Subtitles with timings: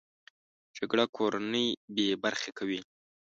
[0.77, 2.81] جګړه کورنۍ بې برخې کوي